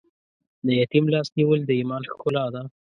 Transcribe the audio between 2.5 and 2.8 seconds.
ده.